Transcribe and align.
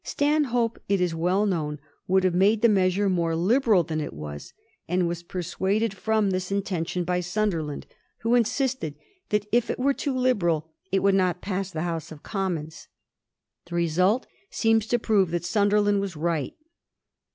Stanhope, 0.03 0.79
it 0.89 0.99
is 0.99 1.13
weU 1.13 1.47
known, 1.47 1.79
would 2.07 2.23
have 2.23 2.33
made 2.33 2.63
the 2.63 2.69
measure 2.69 3.07
more 3.07 3.35
liberal 3.35 3.83
than 3.83 4.01
it 4.01 4.13
was, 4.13 4.51
and 4.87 5.07
was 5.07 5.21
dissuaded 5.21 5.91
fix>m 5.93 6.31
this 6.31 6.51
intention 6.51 7.03
by 7.03 7.19
Simderland, 7.19 7.83
who 8.21 8.33
insisted 8.33 8.95
that 9.29 9.45
if 9.51 9.69
it 9.69 9.77
were 9.77 9.93
too 9.93 10.17
liberal 10.17 10.71
it 10.91 11.01
would 11.03 11.13
not 11.13 11.39
pass 11.41 11.69
the 11.69 11.83
House 11.83 12.11
of 12.11 12.23
Commons. 12.23 12.87
The 13.65 13.75
result 13.75 14.25
seems 14.49 14.87
to 14.87 14.97
prove 14.97 15.29
that 15.29 15.45
Sunderland 15.45 16.01
was 16.01 16.15
right. 16.15 16.55